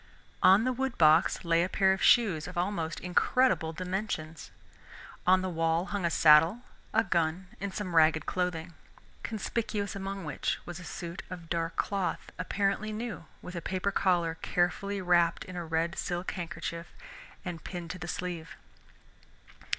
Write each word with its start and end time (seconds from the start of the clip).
On 0.41 0.63
the 0.63 0.73
wood 0.73 0.97
box 0.97 1.45
lay 1.45 1.63
a 1.63 1.69
pair 1.69 1.93
of 1.93 2.01
shoes 2.01 2.47
of 2.47 2.57
almost 2.57 2.99
incredible 3.01 3.71
dimensions. 3.71 4.49
On 5.27 5.43
the 5.43 5.47
wall 5.49 5.85
hung 5.93 6.05
a 6.05 6.09
saddle, 6.09 6.63
a 6.91 7.03
gun, 7.03 7.49
and 7.59 7.71
some 7.71 7.95
ragged 7.95 8.25
clothing, 8.25 8.73
conspicuous 9.21 9.95
among 9.95 10.25
which 10.25 10.57
was 10.65 10.79
a 10.79 10.83
suit 10.83 11.21
of 11.29 11.51
dark 11.51 11.75
cloth, 11.75 12.31
apparently 12.39 12.91
new, 12.91 13.25
with 13.43 13.55
a 13.55 13.61
paper 13.61 13.91
collar 13.91 14.39
carefully 14.41 15.03
wrapped 15.03 15.45
in 15.45 15.55
a 15.55 15.63
red 15.63 15.95
silk 15.95 16.31
handkerchief 16.31 16.87
and 17.45 17.63
pinned 17.63 17.91
to 17.91 17.99
the 17.99 18.07
sleeve. 18.07 18.55